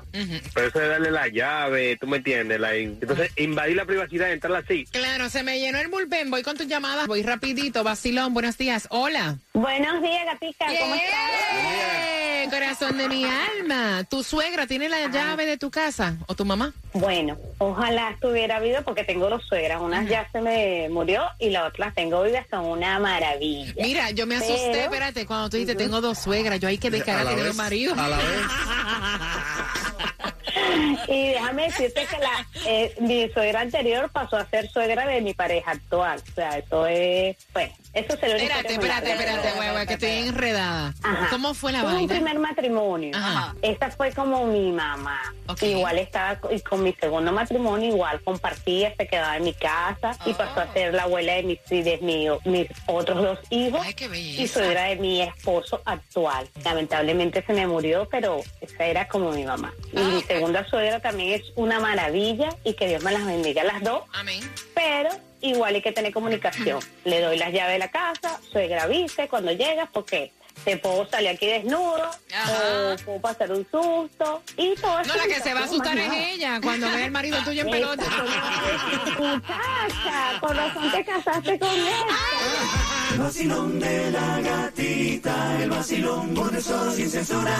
Pero 0.53 0.67
eso 0.67 0.79
de 0.79 0.87
darle 0.87 1.11
la 1.11 1.27
llave, 1.27 1.97
tú 1.99 2.07
me 2.07 2.17
entiendes, 2.17 2.59
la- 2.59 2.75
entonces 2.75 3.31
invadir 3.37 3.75
la 3.77 3.85
privacidad, 3.85 4.31
entrar 4.31 4.53
así. 4.55 4.85
Claro, 4.91 5.29
se 5.29 5.43
me 5.43 5.59
llenó 5.59 5.79
el 5.79 5.87
bullpen. 5.87 6.29
Voy 6.29 6.43
con 6.43 6.57
tus 6.57 6.67
llamadas. 6.67 7.07
Voy 7.07 7.23
rapidito. 7.23 7.83
Basilón, 7.83 8.33
buenos 8.33 8.57
días. 8.57 8.87
Hola. 8.89 9.37
Buenos 9.61 10.01
días, 10.01 10.25
gatita, 10.25 10.65
¿cómo 10.79 10.95
estás? 10.95 12.49
Corazón 12.49 12.97
de 12.97 13.09
mi 13.09 13.25
alma. 13.25 14.05
¿Tu 14.09 14.23
suegra 14.23 14.65
tiene 14.67 14.87
la 14.87 15.07
llave 15.07 15.45
de 15.45 15.57
tu 15.57 15.69
casa? 15.69 16.15
¿O 16.27 16.33
tu 16.35 16.45
mamá? 16.45 16.71
Bueno, 16.93 17.37
ojalá 17.57 18.11
estuviera 18.11 18.61
viva 18.61 18.81
porque 18.83 19.03
tengo 19.03 19.29
dos 19.29 19.45
suegras. 19.45 19.81
Una 19.81 20.03
ya 20.03 20.27
se 20.31 20.39
me 20.39 20.87
murió 20.89 21.23
y 21.39 21.49
la 21.49 21.65
otra 21.65 21.87
las 21.87 21.95
tengo 21.95 22.23
vivas, 22.23 22.45
son 22.49 22.65
una 22.67 22.97
maravilla. 22.99 23.73
Mira, 23.81 24.11
yo 24.11 24.25
me 24.25 24.35
asusté, 24.37 24.69
Pero- 24.71 24.83
espérate, 24.85 25.25
cuando 25.25 25.49
tú 25.49 25.57
dices 25.57 25.75
tengo 25.75 25.99
dos 25.99 26.17
suegras, 26.19 26.59
yo 26.61 26.69
hay 26.69 26.77
que 26.77 26.89
de 26.89 27.03
cara 27.03 27.21
A 27.21 27.23
la 27.25 27.29
tener 27.31 27.43
vez, 27.45 27.51
un 27.51 27.57
marido. 27.57 27.93
a 27.97 28.07
la 28.07 28.17
vez. 28.17 28.25
Y 31.07 31.29
déjame 31.29 31.63
decirte 31.63 32.05
que 32.05 32.17
la, 32.19 32.47
eh, 32.67 32.93
mi 32.99 33.29
suegra 33.29 33.61
anterior 33.61 34.09
pasó 34.11 34.37
a 34.37 34.45
ser 34.49 34.69
suegra 34.69 35.07
de 35.07 35.21
mi 35.21 35.33
pareja 35.33 35.71
actual. 35.71 36.21
O 36.29 36.33
sea, 36.35 36.57
eso 36.57 36.85
es, 36.85 37.35
pues, 37.53 37.71
eso 37.93 38.17
se 38.17 38.27
lo 38.29 38.35
Espérate, 38.35 38.73
espérate, 38.73 39.11
espérate, 39.11 39.59
hueva, 39.59 39.85
que 39.85 39.93
estoy 39.93 40.09
enredada. 40.09 40.93
Ajá. 41.03 41.27
¿Cómo 41.29 41.53
fue 41.53 41.71
la 41.71 41.79
Tuve 41.81 41.89
un 41.89 41.95
vaina? 41.95 42.13
primer 42.13 42.39
matrimonio. 42.39 43.11
Ajá. 43.15 43.55
Esta 43.61 43.89
fue 43.91 44.11
como 44.11 44.45
mi 44.45 44.71
mamá. 44.71 45.19
Igual 45.61 45.97
estaba 45.99 46.39
y 46.51 46.59
con 46.61 46.83
mi 46.83 46.93
segundo 46.93 47.31
matrimonio, 47.31 47.89
igual 47.89 48.21
compartía, 48.23 48.93
se 48.95 49.07
quedaba 49.07 49.37
en 49.37 49.43
mi 49.45 49.53
casa 49.53 50.15
y 50.25 50.33
pasó 50.33 50.61
a 50.61 50.71
ser 50.73 50.93
la 50.93 51.03
abuela 51.03 51.33
de 51.33 51.43
mis, 51.43 51.59
de 51.69 51.97
mi- 52.01 52.27
mis 52.49 52.67
otros 52.85 53.21
dos 53.23 53.39
hijos 53.49 53.81
Ay, 53.83 53.93
qué 53.95 54.05
y 54.05 54.09
belleza. 54.09 54.53
suegra 54.59 54.83
de 54.83 54.95
mi 54.97 55.21
esposo 55.21 55.81
actual. 55.85 56.47
Lamentablemente 56.63 57.43
se 57.45 57.53
me 57.53 57.65
murió, 57.67 58.07
pero 58.09 58.41
esa 58.61 58.85
era 58.85 59.07
como 59.07 59.31
mi 59.31 59.43
mamá. 59.43 59.73
Y 59.91 59.97
Ah, 59.97 60.01
mi 60.03 60.17
ok. 60.17 60.27
segunda 60.27 60.67
suegra 60.69 60.99
también 60.99 61.33
es 61.41 61.51
una 61.55 61.79
maravilla 61.79 62.49
y 62.63 62.73
que 62.75 62.87
Dios 62.87 63.03
me 63.03 63.11
las 63.11 63.25
bendiga 63.25 63.63
a 63.63 63.65
las 63.65 63.81
dos 63.83 64.03
Amén. 64.13 64.39
Pero 64.79 65.09
igual 65.41 65.75
hay 65.75 65.81
que 65.81 65.91
tener 65.91 66.13
comunicación. 66.13 66.79
Le 67.03 67.19
doy 67.19 67.37
las 67.37 67.51
llaves 67.51 67.73
de 67.73 67.79
la 67.79 67.91
casa, 67.91 68.39
suegra 68.49 68.83
avise 68.83 69.27
cuando 69.27 69.51
llegas, 69.51 69.89
porque 69.91 70.31
te 70.63 70.77
puedo 70.77 71.05
salir 71.09 71.29
aquí 71.29 71.47
desnudo 71.47 72.09
o 72.09 72.95
puedo 73.03 73.21
pasar 73.21 73.51
un 73.51 73.65
susto 73.69 74.41
y 74.57 74.75
todo 74.75 75.01
No, 75.03 75.15
la 75.15 75.23
que 75.23 75.41
se 75.41 75.53
va 75.53 75.61
a 75.61 75.63
asustar 75.65 75.97
es 75.97 76.13
ella 76.13 76.59
cuando 76.61 76.87
ve 76.91 77.03
al 77.03 77.11
marido 77.11 77.37
tuyo 77.43 77.61
en 77.63 77.71
pelota. 77.71 78.03
Muchacha, 79.19 80.39
con 80.39 80.55
razón 80.55 80.91
te 80.91 81.05
casaste 81.05 81.59
con 81.59 81.69
él. 81.69 82.05
El 83.11 83.19
vacilón 83.19 83.79
de 83.79 84.11
la 84.11 84.41
gatita, 84.41 85.61
el 85.61 85.69
vacilón 85.69 86.33
por 86.33 86.55
eso 86.55 86.91
sin 86.91 87.09
censura. 87.09 87.57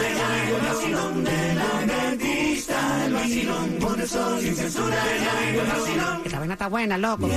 El 0.47 0.67
vacilón 0.67 1.23
de 1.23 1.53
la 1.55 1.85
gatita, 1.85 2.28
el 3.05 3.13
vacilón 3.13 3.69
por 3.79 4.00
eso 4.00 4.39
sin 4.39 4.55
censura. 4.55 4.98
El 5.50 5.67
vacilón. 5.67 6.21
Esta 6.25 6.39
vaina 6.39 6.53
está 6.53 6.67
buena, 6.67 6.98
loco. 6.98 7.29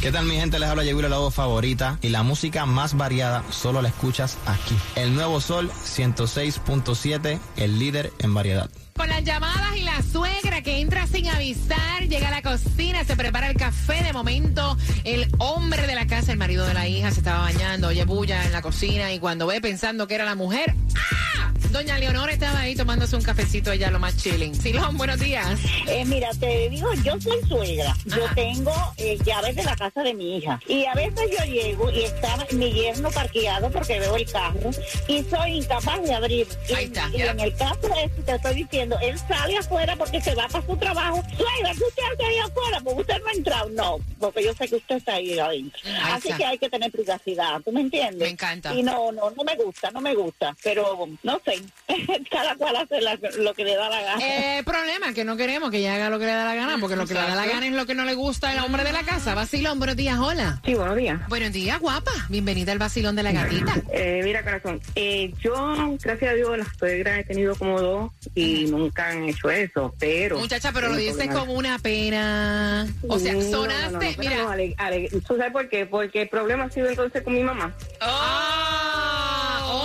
¿Qué 0.00 0.10
tal 0.10 0.24
mi 0.24 0.36
gente? 0.36 0.58
Les 0.58 0.68
habla 0.68 0.82
Yeguila, 0.82 1.10
la 1.10 1.18
voz 1.18 1.34
favorita 1.34 1.98
y 2.00 2.08
la 2.08 2.22
música 2.22 2.64
más 2.64 2.96
variada 2.96 3.44
solo 3.50 3.82
la 3.82 3.88
escuchas 3.88 4.38
aquí. 4.46 4.74
El 4.96 5.14
Nuevo 5.14 5.42
Sol 5.42 5.70
106.7, 5.70 7.38
el 7.56 7.78
líder 7.78 8.10
en 8.18 8.32
variedad. 8.32 8.70
Con 8.96 9.08
las 9.10 9.22
llamadas 9.22 9.76
y 9.76 9.79
suegra 10.02 10.62
que 10.62 10.80
entra 10.80 11.06
sin 11.06 11.28
avisar, 11.28 12.08
llega 12.08 12.28
a 12.28 12.30
la 12.30 12.42
cocina, 12.42 13.04
se 13.04 13.16
prepara 13.16 13.48
el 13.48 13.56
café. 13.56 14.02
De 14.02 14.12
momento, 14.12 14.76
el 15.04 15.28
hombre 15.38 15.86
de 15.86 15.94
la 15.94 16.06
casa, 16.06 16.32
el 16.32 16.38
marido 16.38 16.66
de 16.66 16.74
la 16.74 16.88
hija, 16.88 17.10
se 17.10 17.20
estaba 17.20 17.40
bañando, 17.40 17.88
oye 17.88 18.04
bulla 18.04 18.44
en 18.44 18.52
la 18.52 18.62
cocina 18.62 19.12
y 19.12 19.18
cuando 19.18 19.46
ve 19.46 19.60
pensando 19.60 20.06
que 20.06 20.14
era 20.14 20.24
la 20.24 20.34
mujer, 20.34 20.74
¡ah! 20.96 21.29
Doña 21.72 21.98
Leonora 21.98 22.32
estaba 22.32 22.60
ahí 22.60 22.74
tomándose 22.74 23.14
un 23.14 23.22
cafecito 23.22 23.70
ella 23.70 23.90
lo 23.90 23.98
más 24.00 24.16
chilling. 24.16 24.54
Silón, 24.54 24.96
buenos 24.98 25.20
días. 25.20 25.58
Eh, 25.86 26.04
mira, 26.04 26.28
te 26.38 26.68
digo, 26.68 26.92
yo 27.04 27.18
soy 27.20 27.40
suegra. 27.48 27.96
Yo 28.06 28.26
tengo 28.34 28.72
eh, 28.96 29.16
llaves 29.24 29.54
de 29.54 29.62
la 29.62 29.76
casa 29.76 30.02
de 30.02 30.12
mi 30.12 30.36
hija. 30.38 30.60
Y 30.66 30.84
a 30.84 30.94
veces 30.94 31.30
yo 31.30 31.44
llego 31.44 31.90
y 31.90 32.02
está 32.02 32.44
mi 32.52 32.72
yerno 32.72 33.10
parqueado 33.10 33.70
porque 33.70 34.00
veo 34.00 34.16
el 34.16 34.30
carro 34.30 34.70
y 35.06 35.22
soy 35.24 35.58
incapaz 35.58 36.02
de 36.02 36.12
abrir. 36.12 36.46
Y, 36.68 36.72
Ahí 36.74 36.84
está, 36.86 37.08
y 37.14 37.22
en 37.22 37.38
el 37.38 37.54
caso 37.54 37.80
de 37.82 38.04
eso 38.04 38.22
te 38.26 38.34
estoy 38.34 38.54
diciendo, 38.54 38.98
él 39.00 39.16
sale 39.18 39.56
afuera 39.58 39.94
porque 39.96 40.20
se 40.20 40.34
va 40.34 40.48
para 40.48 40.66
su 40.66 40.76
trabajo. 40.76 41.22
Suegra, 41.36 41.72
¿qué 41.72 41.84
usted 41.84 42.02
hace 42.12 42.24
ahí 42.24 42.38
afuera? 42.38 42.80
Porque 42.82 43.00
usted 43.00 43.20
no 43.20 43.28
ha 43.28 43.32
entrado. 43.32 43.70
No, 43.70 43.98
porque 44.18 44.42
yo 44.44 44.52
sé 44.54 44.68
que 44.68 44.76
usted 44.76 44.96
está 44.96 45.14
ahí 45.14 45.38
adentro. 45.38 45.80
Ahí 45.84 46.12
Así 46.14 46.28
está. 46.28 46.38
que 46.38 46.44
hay 46.46 46.58
que 46.58 46.68
tener 46.68 46.90
privacidad, 46.90 47.60
¿tú 47.64 47.70
me 47.70 47.80
entiendes? 47.82 48.18
Me 48.18 48.28
encanta. 48.28 48.74
Y 48.74 48.82
no, 48.82 49.12
no, 49.12 49.30
no 49.30 49.44
me 49.44 49.54
gusta, 49.54 49.90
no 49.92 50.00
me 50.00 50.14
gusta. 50.14 50.56
Pero 50.64 51.08
no 51.22 51.40
sé, 51.44 51.59
cada 52.30 52.54
cual 52.56 52.76
hace 52.76 53.00
la- 53.00 53.18
lo 53.38 53.54
que 53.54 53.64
le 53.64 53.74
da 53.76 53.88
la 53.88 54.00
gana. 54.02 54.22
Eh, 54.24 54.62
problema, 54.64 55.12
que 55.12 55.24
no 55.24 55.36
queremos 55.36 55.70
que 55.70 55.78
ella 55.78 55.94
haga 55.96 56.10
lo 56.10 56.18
que 56.18 56.26
le 56.26 56.32
da 56.32 56.44
la 56.44 56.54
gana, 56.54 56.78
porque 56.80 56.96
lo 56.96 57.06
que 57.06 57.14
le 57.14 57.20
da 57.20 57.34
la 57.34 57.46
gana 57.46 57.66
es 57.66 57.72
lo 57.72 57.86
que 57.86 57.94
no 57.94 58.04
le 58.04 58.14
gusta 58.14 58.50
al 58.50 58.58
hombre 58.60 58.84
de 58.84 58.92
la 58.92 59.02
casa. 59.02 59.34
Vacilón, 59.34 59.78
buenos 59.78 59.96
días, 59.96 60.18
hola. 60.18 60.60
Sí, 60.64 60.74
buenos 60.74 60.96
días. 60.96 61.20
Buenos 61.28 61.52
días, 61.52 61.78
guapa. 61.80 62.10
Bienvenida 62.28 62.72
al 62.72 62.78
vacilón 62.78 63.16
de 63.16 63.22
la 63.22 63.32
gatita. 63.32 63.74
Eh, 63.92 64.20
mira, 64.24 64.42
corazón, 64.42 64.80
eh, 64.94 65.32
yo, 65.40 65.74
gracias 66.02 66.32
a 66.32 66.34
Dios, 66.34 66.56
las 66.58 66.68
suegras 66.78 67.18
he 67.18 67.24
tenido 67.24 67.54
como 67.56 67.80
dos 67.80 68.12
y 68.34 68.64
nunca 68.66 69.08
han 69.08 69.24
hecho 69.28 69.50
eso, 69.50 69.94
pero... 69.98 70.38
Muchacha, 70.38 70.72
pero 70.72 70.88
lo 70.88 70.94
el 70.94 71.00
dices 71.00 71.28
con 71.28 71.48
una 71.50 71.78
pena. 71.78 72.86
O 73.08 73.18
sea, 73.18 73.32
No, 73.32 73.40
no, 73.40 73.44
no, 73.44 73.50
sonaste, 73.50 74.12
no, 74.12 74.18
mira. 74.18 74.50
Ale- 74.52 74.74
Ale, 74.78 75.08
¿Tú 75.26 75.36
sabes 75.36 75.52
por 75.52 75.68
qué? 75.68 75.86
Porque 75.86 76.22
el 76.22 76.28
problema 76.28 76.64
ha 76.64 76.70
sido 76.70 76.88
entonces 76.88 77.22
con 77.22 77.34
mi 77.34 77.42
mamá. 77.42 77.74
Ah, 78.00 78.49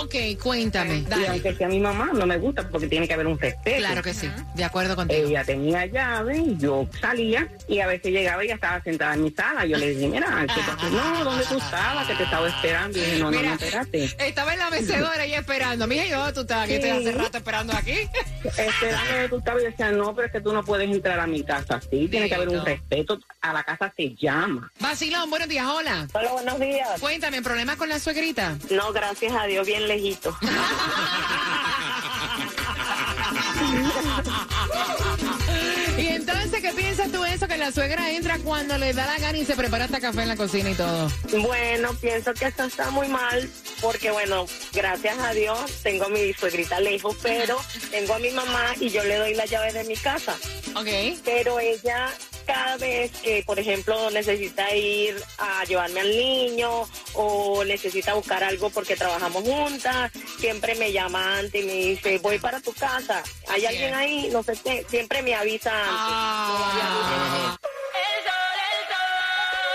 ok, 0.06 0.42
cuéntame. 0.42 0.96
Y 0.98 1.02
Dale. 1.02 1.28
aunque 1.28 1.54
sea 1.54 1.68
mi 1.68 1.80
mamá, 1.80 2.10
no 2.14 2.26
me 2.26 2.38
gusta 2.38 2.68
porque 2.68 2.86
tiene 2.88 3.06
que 3.06 3.14
haber 3.14 3.26
un 3.26 3.38
respeto. 3.38 3.78
Claro 3.78 4.02
que 4.02 4.14
sí, 4.14 4.30
de 4.54 4.64
acuerdo 4.64 4.96
contigo. 4.96 5.28
Ella 5.28 5.44
tenía 5.44 5.86
llave, 5.86 6.42
yo 6.58 6.88
salía 7.00 7.48
y 7.68 7.80
a 7.80 7.86
veces 7.86 8.12
llegaba 8.12 8.42
y 8.42 8.46
ella 8.46 8.54
estaba 8.54 8.82
sentada 8.82 9.14
en 9.14 9.24
mi 9.24 9.30
sala. 9.30 9.64
Yo 9.66 9.76
le 9.76 9.90
dije, 9.90 10.08
mira, 10.08 10.46
¿qué 10.54 10.60
pasó? 10.66 10.90
No, 10.90 11.24
¿dónde 11.24 11.44
tú 11.44 11.58
estabas? 11.58 12.06
Que 12.06 12.14
te 12.14 12.22
estaba 12.24 12.48
esperando. 12.48 12.98
Y 12.98 13.00
dije, 13.02 13.18
no, 13.18 13.30
no, 13.30 13.36
Mira, 13.38 13.48
no, 13.50 13.54
espérate. 13.56 14.04
Estaba 14.18 14.52
en 14.52 14.58
la 14.58 14.70
mecedora 14.70 15.22
ahí 15.22 15.34
esperando. 15.34 15.86
Mija, 15.86 16.06
yo, 16.06 16.32
tú 16.32 16.40
estabas 16.42 16.64
aquí, 16.64 16.74
estoy 16.74 16.90
hace 16.90 17.02
Sí. 17.06 17.10
rato 17.12 17.38
esperando 17.38 17.72
aquí. 17.74 17.92
Esperando 18.44 19.12
que 19.22 19.28
tú 19.28 19.36
estabas 19.38 19.62
y 19.62 19.66
decía, 19.66 19.90
no, 19.92 20.14
pero 20.14 20.26
es 20.26 20.32
que 20.32 20.40
tú 20.40 20.52
no 20.52 20.64
puedes 20.64 20.88
entrar 20.90 21.18
a 21.20 21.26
mi 21.26 21.42
casa 21.42 21.76
así. 21.76 22.08
Tiene 22.08 22.28
que 22.28 22.34
haber 22.34 22.48
un 22.48 22.64
respeto. 22.64 23.18
A 23.40 23.52
la 23.52 23.62
casa 23.62 23.92
se 23.96 24.14
llama. 24.14 24.70
Vacilón, 24.80 25.30
buenos 25.30 25.48
días, 25.48 25.66
hola. 25.66 26.08
Hola, 26.12 26.32
buenos 26.32 26.58
días. 26.58 27.00
Cuéntame, 27.00 27.42
¿problemas 27.42 27.76
con 27.76 27.88
la 27.88 27.98
suegrita? 27.98 28.56
No, 28.70 28.92
gracias 28.92 29.32
a 29.32 29.44
Dios, 29.46 29.66
bien 29.66 29.86
Y 35.98 36.08
entonces, 36.08 36.60
¿qué 36.60 36.72
piensas 36.72 37.10
tú 37.10 37.24
eso? 37.24 37.48
Que 37.48 37.56
la 37.56 37.72
suegra 37.72 38.10
entra 38.10 38.38
cuando 38.38 38.76
le 38.76 38.92
da 38.92 39.06
la 39.06 39.18
gana 39.18 39.38
y 39.38 39.46
se 39.46 39.56
prepara 39.56 39.86
hasta 39.86 39.98
café 39.98 40.22
en 40.22 40.28
la 40.28 40.36
cocina 40.36 40.70
y 40.70 40.74
todo. 40.74 41.10
Bueno, 41.40 41.94
pienso 41.94 42.34
que 42.34 42.46
eso 42.46 42.64
está 42.64 42.90
muy 42.90 43.08
mal 43.08 43.48
porque, 43.80 44.10
bueno, 44.10 44.46
gracias 44.74 45.18
a 45.18 45.32
Dios 45.32 45.58
tengo 45.82 46.04
a 46.04 46.08
mi 46.08 46.34
suegrita 46.34 46.80
lejos, 46.80 47.16
pero 47.22 47.58
tengo 47.90 48.14
a 48.14 48.18
mi 48.18 48.30
mamá 48.30 48.74
y 48.78 48.90
yo 48.90 49.02
le 49.04 49.16
doy 49.16 49.34
la 49.34 49.46
llave 49.46 49.72
de 49.72 49.84
mi 49.84 49.96
casa. 49.96 50.36
Ok. 50.74 50.88
Pero 51.24 51.58
ella 51.60 52.10
cada 52.46 52.76
vez 52.76 53.10
que, 53.22 53.42
por 53.44 53.58
ejemplo, 53.58 54.10
necesita 54.10 54.74
ir 54.74 55.20
a 55.38 55.64
llevarme 55.64 56.00
al 56.00 56.10
niño 56.10 56.88
o 57.14 57.64
necesita 57.64 58.14
buscar 58.14 58.42
algo 58.44 58.70
porque 58.70 58.96
trabajamos 58.96 59.42
juntas, 59.42 60.12
siempre 60.38 60.74
me 60.76 60.92
llama 60.92 61.38
antes 61.38 61.62
y 61.62 61.66
me 61.66 61.72
dice, 61.72 62.18
voy 62.18 62.38
para 62.38 62.60
tu 62.60 62.72
casa, 62.72 63.22
¿hay 63.48 63.66
alguien 63.66 63.94
ahí? 63.94 64.28
No 64.32 64.42
sé 64.42 64.54
qué, 64.64 64.86
siempre 64.88 65.22
me 65.22 65.34
avisa 65.34 65.72
antes. 65.72 67.60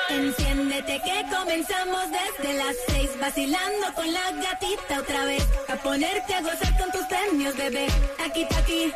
Enciéndete 0.09 1.01
que 1.05 1.25
comenzamos 1.33 2.01
desde 2.11 2.53
las 2.55 2.75
seis 2.87 3.09
vacilando 3.19 3.93
con 3.95 4.13
la 4.13 4.31
gatita 4.31 4.99
otra 4.99 5.23
vez 5.23 5.43
a 5.69 5.75
ponerte 5.77 6.33
a 6.33 6.41
gozar 6.41 6.77
con 6.77 6.91
tus 6.91 7.05
premios 7.05 7.55
bebé 7.55 7.87
aquí 8.25 8.45
aquí 8.57 8.93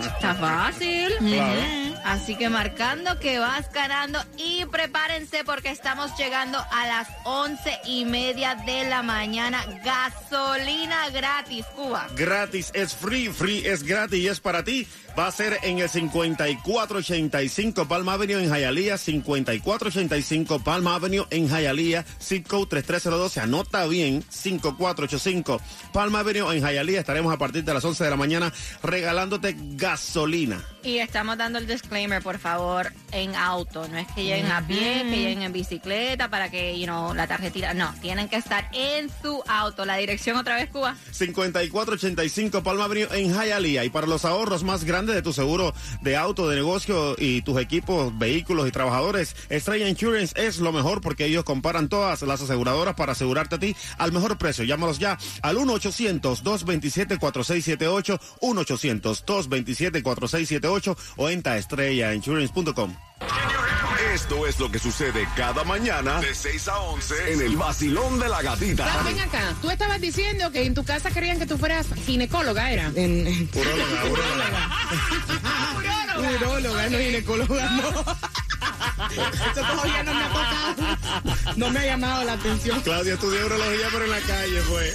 Está 0.00 0.34
fácil. 0.34 1.12
Claro. 1.18 1.60
Así 2.04 2.34
que 2.34 2.48
marcando 2.48 3.18
que 3.18 3.38
vas 3.38 3.70
ganando 3.72 4.18
y 4.36 4.64
prepárense 4.66 5.44
porque 5.44 5.70
estamos 5.70 6.16
llegando 6.18 6.58
a 6.58 6.86
las 6.86 7.08
once 7.24 7.78
y 7.84 8.04
media 8.04 8.54
de 8.54 8.88
la 8.88 9.02
mañana. 9.02 9.62
Gasolina 9.84 11.10
gratis, 11.10 11.66
Cuba. 11.76 12.08
Gratis, 12.16 12.70
es 12.74 12.94
free, 12.94 13.28
free 13.28 13.66
es 13.66 13.82
gratis 13.82 14.18
y 14.18 14.28
es 14.28 14.40
para 14.40 14.64
ti. 14.64 14.86
Va 15.18 15.26
a 15.26 15.32
ser 15.32 15.58
en 15.62 15.80
el 15.80 15.88
5485 15.88 17.88
Palma 17.88 18.14
Avenue 18.14 18.42
en 18.42 18.48
Hialeah, 18.48 18.96
5485 18.96 20.60
Palma 20.60 20.94
Avenue 20.94 21.26
en 21.30 21.48
Hialeah, 21.48 22.04
zip 22.20 22.46
code 22.46 22.66
3302. 22.66 23.32
Se 23.32 23.40
anota 23.40 23.86
bien, 23.86 24.24
5485 24.28 25.60
Palma 25.92 26.20
Avenue 26.20 26.54
en 26.54 26.64
Hialeah. 26.64 27.00
Estaremos 27.00 27.34
a 27.34 27.38
partir 27.38 27.64
de 27.64 27.74
las 27.74 27.84
11 27.84 28.04
de 28.04 28.10
la 28.10 28.16
mañana 28.16 28.52
regalándote 28.82 29.56
gasolina. 29.58 30.64
Y 30.82 30.98
estamos 30.98 31.36
dando 31.36 31.58
el 31.58 31.66
disclaimer, 31.66 32.22
por 32.22 32.38
favor, 32.38 32.92
en 33.12 33.34
auto. 33.34 33.86
No 33.88 33.98
es 33.98 34.06
que 34.14 34.24
lleguen 34.24 34.50
a 34.50 34.66
pie, 34.66 35.02
que 35.02 35.16
lleguen 35.16 35.42
en 35.42 35.52
bicicleta 35.52 36.30
para 36.30 36.50
que, 36.50 36.78
you 36.78 36.86
know, 36.86 37.12
la 37.14 37.26
tarjetita. 37.26 37.74
No, 37.74 37.92
tienen 38.00 38.28
que 38.28 38.36
estar 38.36 38.68
en 38.72 39.10
su 39.22 39.42
auto. 39.48 39.84
La 39.84 39.96
dirección 39.96 40.36
otra 40.36 40.56
vez, 40.56 40.70
Cuba. 40.70 40.96
5485 41.10 42.62
Palma 42.62 42.84
Avenue 42.84 43.08
en 43.12 43.34
Hialeah. 43.34 43.84
Y 43.84 43.90
para 43.90 44.06
los 44.06 44.24
ahorros 44.24 44.62
más 44.62 44.84
grandes 44.84 44.99
de 45.06 45.22
tu 45.22 45.32
seguro 45.32 45.72
de 46.02 46.16
auto, 46.16 46.48
de 46.48 46.56
negocio 46.56 47.14
y 47.18 47.42
tus 47.42 47.60
equipos, 47.60 48.16
vehículos 48.18 48.66
y 48.68 48.70
trabajadores, 48.70 49.34
Estrella 49.48 49.88
Insurance 49.88 50.34
es 50.36 50.58
lo 50.58 50.70
mejor 50.72 51.00
porque 51.00 51.24
ellos 51.26 51.44
comparan 51.44 51.88
todas 51.88 52.22
las 52.22 52.42
aseguradoras 52.42 52.94
para 52.94 53.12
asegurarte 53.12 53.56
a 53.56 53.58
ti 53.58 53.74
al 53.98 54.12
mejor 54.12 54.38
precio. 54.38 54.64
Llámalos 54.64 54.98
ya 54.98 55.18
al 55.42 55.56
1-800-227-4678, 55.56 58.20
1-800-227-4678 58.40 60.96
o 61.16 61.28
entra 61.28 61.52
a 61.54 61.58
estrellainsurance.com. 61.58 63.09
Esto 64.14 64.46
es 64.46 64.58
lo 64.58 64.70
que 64.70 64.80
sucede 64.80 65.28
cada 65.36 65.62
mañana 65.62 66.20
de 66.20 66.34
6 66.34 66.68
a 66.68 66.78
11 66.80 67.32
en 67.32 67.42
el 67.42 67.56
vacilón 67.56 68.18
de 68.18 68.28
la 68.28 68.42
gatita. 68.42 68.84
Pero 68.84 69.04
ven 69.04 69.20
acá, 69.20 69.54
tú 69.62 69.70
estabas 69.70 70.00
diciendo 70.00 70.50
que 70.50 70.64
en 70.64 70.74
tu 70.74 70.82
casa 70.84 71.10
querían 71.10 71.38
que 71.38 71.46
tú 71.46 71.56
fueras 71.56 71.86
ginecóloga, 72.06 72.72
¿era? 72.72 72.90
En, 72.96 73.48
Uróloga, 73.54 74.04
uróloga. 74.10 74.68
Uróloga, 76.36 76.90
no 76.90 76.98
ginecóloga, 76.98 77.70
no. 77.70 77.88
Eso 79.10 79.60
todavía 79.60 80.02
no 80.02 80.14
me 80.14 80.24
ha 80.24 80.28
tocado. 80.28 80.98
No 81.56 81.70
me 81.70 81.78
ha 81.78 81.84
llamado 81.86 82.24
la 82.24 82.32
atención. 82.32 82.80
Claudia 82.80 83.14
estudió 83.14 83.46
urología, 83.46 83.88
pero 83.92 84.04
en 84.04 84.10
la 84.10 84.20
calle 84.20 84.60
fue. 84.62 84.92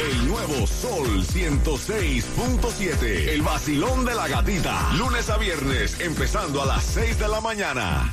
El 0.00 0.26
nuevo 0.26 0.66
Sol 0.66 1.22
106.7. 1.22 3.28
El 3.28 3.42
vacilón 3.42 4.04
de 4.04 4.14
la 4.14 4.26
gatita. 4.26 4.92
Lunes 4.94 5.30
a 5.30 5.36
viernes, 5.36 6.00
empezando 6.00 6.62
a 6.62 6.66
las 6.66 6.82
6 6.84 7.18
de 7.18 7.28
la 7.28 7.40
mañana. 7.40 8.10